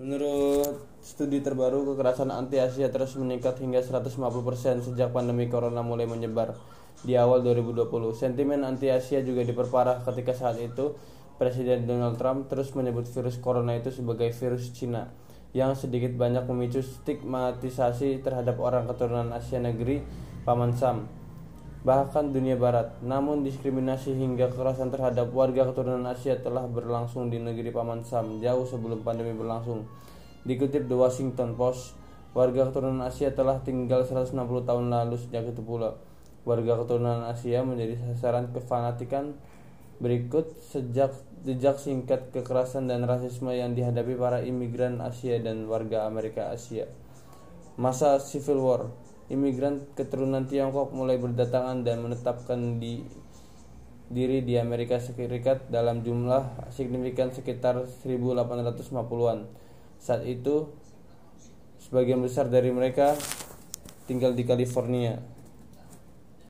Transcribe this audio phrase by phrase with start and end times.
[0.00, 4.08] Menurut studi terbaru, kekerasan anti-Asia terus meningkat hingga 150%
[4.80, 6.56] sejak pandemi corona mulai menyebar
[7.04, 8.16] di awal 2020.
[8.16, 10.96] Sentimen anti-Asia juga diperparah ketika saat itu
[11.36, 15.12] Presiden Donald Trump terus menyebut virus corona itu sebagai virus Cina
[15.52, 20.00] yang sedikit banyak memicu stigmatisasi terhadap orang keturunan Asia negeri
[20.48, 21.19] Paman Sam
[21.80, 22.92] bahkan dunia barat.
[23.00, 28.68] Namun diskriminasi hingga kekerasan terhadap warga keturunan Asia telah berlangsung di negeri Paman Sam jauh
[28.68, 29.88] sebelum pandemi berlangsung.
[30.44, 31.96] Dikutip The Washington Post,
[32.36, 34.36] warga keturunan Asia telah tinggal 160
[34.68, 35.96] tahun lalu sejak itu pula.
[36.44, 39.36] Warga keturunan Asia menjadi sasaran kefanatikan
[40.00, 41.12] berikut sejak
[41.44, 46.88] jejak singkat kekerasan dan rasisme yang dihadapi para imigran Asia dan warga Amerika Asia.
[47.76, 48.82] Masa Civil War
[49.30, 53.06] imigran keturunan Tiongkok mulai berdatangan dan menetapkan di
[54.10, 59.46] diri di Amerika Serikat dalam jumlah signifikan sekitar 1850-an.
[60.02, 60.74] Saat itu
[61.78, 63.14] sebagian besar dari mereka
[64.10, 65.22] tinggal di California.